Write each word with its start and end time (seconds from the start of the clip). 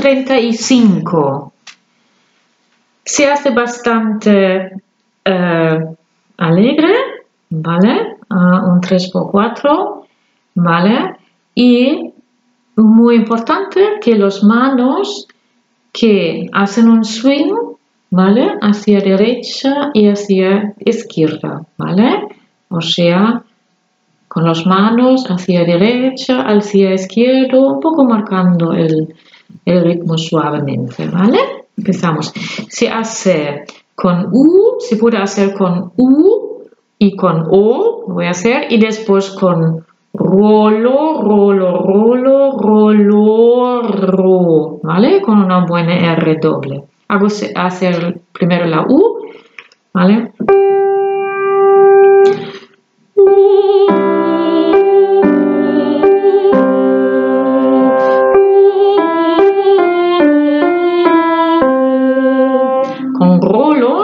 35. 0.00 1.52
Se 3.04 3.30
hace 3.30 3.50
bastante 3.50 4.72
eh, 5.24 5.78
alegre, 6.38 6.94
¿vale? 7.50 8.16
Uh, 8.30 8.72
un 8.72 8.80
3 8.80 9.10
por 9.10 9.30
4, 9.30 10.06
¿vale? 10.54 11.16
Y 11.54 12.12
muy 12.76 13.16
importante 13.16 13.98
que 14.00 14.14
los 14.14 14.42
manos 14.42 15.26
que 15.92 16.48
hacen 16.54 16.88
un 16.88 17.04
swing, 17.04 17.52
¿vale? 18.10 18.54
Hacia 18.62 19.00
derecha 19.00 19.90
y 19.92 20.08
hacia 20.08 20.74
izquierda, 20.78 21.66
¿vale? 21.76 22.28
O 22.70 22.80
sea, 22.80 23.42
con 24.28 24.44
las 24.44 24.64
manos 24.64 25.26
hacia 25.28 25.64
derecha, 25.64 26.40
hacia 26.42 26.94
izquierdo, 26.94 27.74
un 27.74 27.80
poco 27.80 28.04
marcando 28.04 28.72
el, 28.72 29.14
el 29.64 29.84
ritmo 29.84 30.16
suavemente, 30.18 31.06
¿vale? 31.08 31.38
Empezamos. 31.76 32.32
Se 32.68 32.88
hace 32.88 33.64
con 33.94 34.28
U, 34.32 34.76
se 34.78 34.96
puede 34.96 35.18
hacer 35.18 35.54
con 35.54 35.92
U 35.96 36.64
y 36.98 37.16
con 37.16 37.46
O, 37.50 38.04
voy 38.08 38.26
a 38.26 38.30
hacer, 38.30 38.70
y 38.70 38.78
después 38.78 39.30
con 39.30 39.84
rolo, 40.12 41.22
rolo, 41.22 41.82
rolo, 41.82 42.58
rolo, 42.58 43.82
ro, 43.82 44.80
¿vale? 44.82 45.22
Con 45.22 45.38
una 45.42 45.64
buena 45.66 46.12
R 46.12 46.36
doble. 46.40 46.84
Hago 47.08 47.26
hacer 47.54 48.20
primero 48.32 48.66
la 48.66 48.86
U, 48.88 49.18
¿vale? 49.92 50.32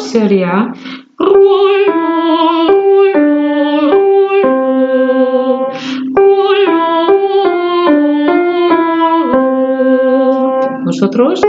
Sería 0.00 0.72
nosotros 10.84 11.40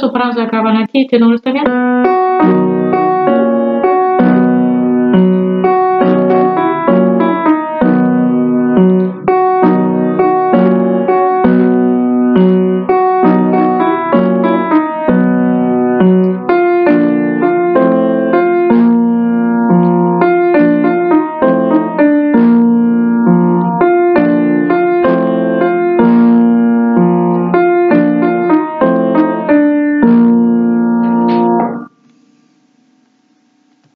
su 0.00 0.12
praža 0.12 0.46
Kavanakite, 0.46 1.18
Norstavia. 1.18 1.64